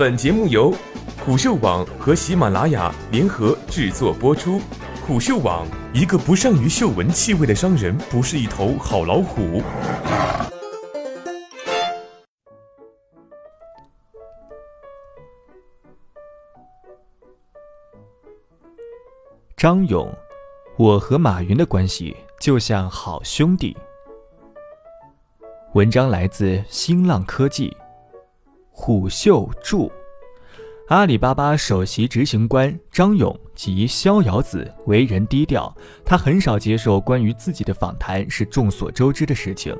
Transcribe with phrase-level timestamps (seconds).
[0.00, 0.74] 本节目由
[1.22, 4.58] 虎嗅网和喜马拉雅联合制作播出。
[5.06, 9.62] 虎嗅网：一个不善于嗅闻气味的商人，不是一头好老虎。
[19.54, 20.10] 张勇，
[20.78, 23.76] 我和马云的关系就像好兄弟。
[25.74, 27.76] 文章来自新浪科技，
[28.80, 29.90] 虎嗅著。
[30.88, 35.72] 阿里巴巴首席执行官张勇及逍遥子为人低调，
[36.02, 39.76] 他很少接受关于自己的访谈，是众所周知的事情。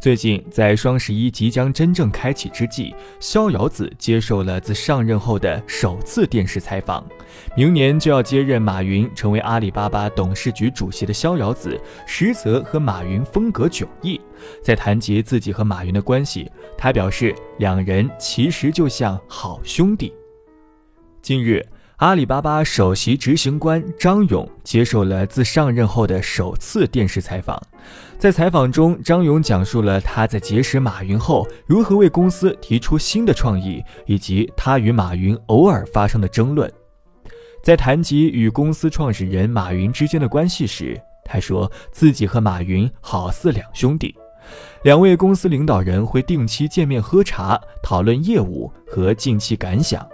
[0.00, 7.02] 最近，在双十一即将真正开启之际，逍遥子接受了自上任后的首次电视采访。
[7.56, 14.20] 明年就要接任马云成为阿里巴巴董事局主席的逍遥子，实则和马云风格迥异。
[14.62, 20.12] 在谈及自己和马云的关系，他表示两人其实就像好兄弟。
[21.22, 21.64] 近日。
[22.04, 27.58] 阿里巴巴首席执行官张勇接受了自上任后的首次电视采访。
[28.18, 36.70] 在采访中，张勇讲述了他在结识马云后如何为公司提出新的创意，以及他与马云偶尔发生的争论。
[37.62, 44.14] 在谈及与公司创始人马云之间的关系时，他说自己和马云好似两兄弟。
[44.82, 50.06] 两位公司领导人会定期见面喝茶，讨论业务和近期感想。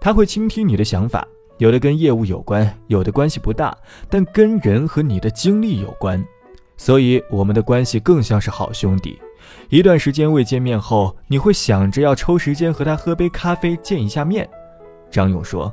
[0.00, 1.26] 他会倾听你的想法，
[1.58, 3.76] 有的跟业务有关，有的关系不大，
[4.08, 6.24] 但跟人和你的经历有关，
[6.76, 9.18] 所以我们的关系更像是好兄弟。
[9.70, 14.48] 一段时间未见面后，你会想着要抽时间和他喝杯咖啡，见一下面。
[15.10, 15.72] 张勇说，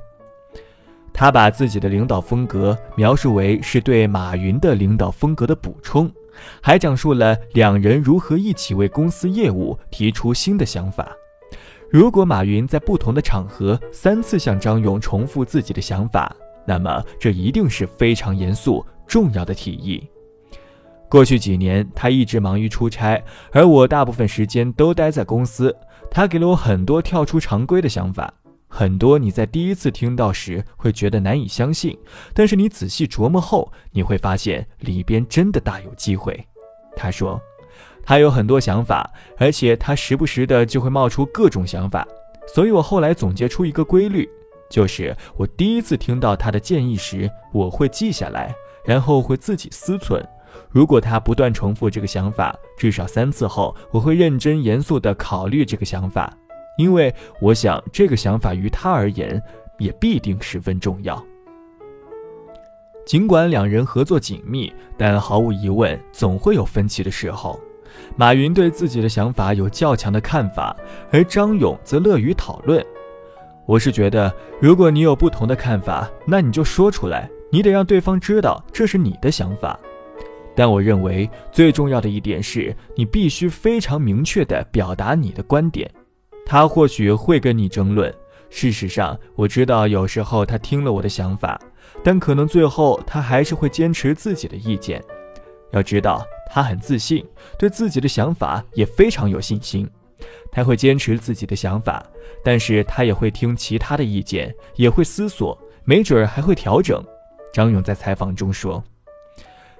[1.13, 6.11] 他把自己的领导风格描述为是对马云的领导风格的补充，
[6.61, 11.07] 还讲述了两人如何一起为公司业务提出新的想法。
[11.91, 20.05] 如果马云在不同的场合三次向张勇重复自己的想法，那么这一定是非常严肃、重要的提议。
[21.07, 25.73] 过去几年，他一直忙于出差，而我大部分时间都待在公司。
[26.09, 28.33] 他给了我很多跳出常规的想法，
[28.67, 31.97] 很多你在第一次听到时会觉得难以相信，
[32.33, 36.45] 但是你仔细琢磨后，你会发现里边真的大有机会。
[36.95, 37.39] 他说。
[38.05, 42.07] 他有很多想法，而且他时不时的就会冒出各种想法，
[42.53, 44.29] 所以我后来总结出一个规律，
[44.69, 48.53] 就是我第一次听到他的建议时，我会记下来，
[48.85, 50.23] 然后会自己思忖。
[50.69, 56.31] 如果他不断重复这个想法，至少三次后，我会认真严肃地考虑这个想法，
[56.77, 59.41] 因为我想这个想法于他而言
[59.79, 61.21] 也必定十分重要。
[63.05, 67.59] 尽管两人合作紧密，但毫无疑问总会有分歧的时候。
[68.15, 70.75] 马云对自己的想法有较强的看法，
[71.11, 72.83] 而张勇则乐于讨论。
[73.65, 79.79] 我是觉得，如果你有不同的看法，那你就说出来，你得让对方知道这是你的想法。
[80.55, 85.89] 但我认为最重要的一点是你必须非常明确地表达你的观点。
[86.45, 88.13] 他或许会跟你争论，
[88.49, 91.59] 事实上，我知道有时候他听了我的想法，
[92.03, 95.03] 但可能最后他还是会坚持自己的意见。
[95.71, 96.23] 要知道。
[96.49, 97.25] 他很自信，
[97.57, 99.89] 对自己的想法也非常有信心。
[100.51, 102.05] 他会坚持自己的想法，
[102.43, 107.03] 但是他也会听其他的意见，也会思索，没准儿还会调整。
[107.51, 108.83] 张勇在采访中说：“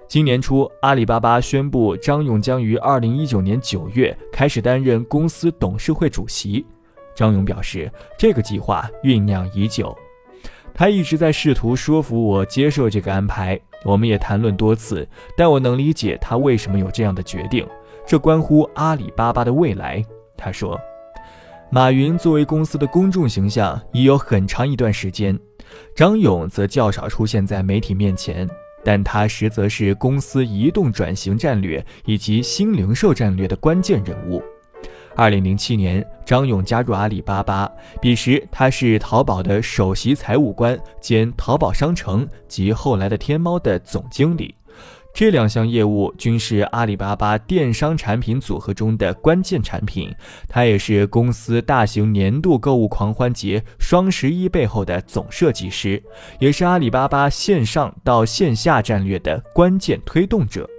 [0.07, 6.65] 今年初，阿里巴巴宣布张勇将于二零一九年九月开始担任公司董事会主席。”
[7.15, 9.97] 张勇表示，这个计划酝酿已久。
[10.77, 17.65] 他一直在试图说服我接受这个安排，我们也谈论多次，但我能理解他为什么有这样的决定，
[18.05, 20.03] 这关乎阿里巴巴的未来。
[20.35, 20.77] 他说，
[21.71, 25.39] 马云作为公司的公众形象已有很长一段时间，
[25.95, 28.45] 张勇则较少出现在媒体面前，
[28.83, 34.43] 但他实则是公司移动转型战略以及新零售战略的关键人物。
[35.17, 37.71] 二零零七年，张勇加入阿里巴巴，
[38.01, 44.53] 彼时他是淘宝的首席财务官兼淘宝商城及后来的天猫的总经理。
[45.13, 50.13] 这两项业务均是阿里巴巴电商产品组合中的关键产品。
[50.49, 56.03] 他也是公司大型年度购物狂欢节双十一背后的总设计师，
[56.41, 60.69] 也是阿里巴巴线上到线下战略的关键推动者。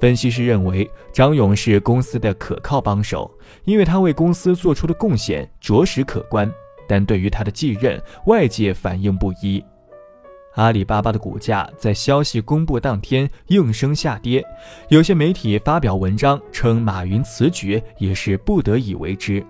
[0.00, 3.30] 分析师认为，张勇是公司的可靠帮手，
[3.64, 6.50] 因为他为公司做出的贡献着实可观。
[6.88, 9.62] 但对于他的继任，外界反应不一。
[10.54, 14.44] 阿里巴巴的股价在消息公布当天应声下跌，
[14.88, 19.44] 有些媒体发表文章称马云此举也是不得已为之。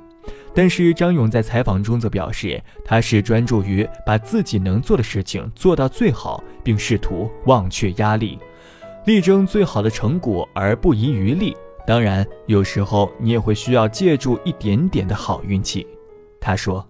[0.53, 8.39] 但是张勇在采访中则表示，他是专注于把自己能做的事情做到最好，并试图忘却压力，
[9.05, 11.57] 力争最好的成果而不遗余力。
[11.87, 15.87] 当然，有时候你也会需要借助一点点的好运气。
[16.41, 16.85] 他说。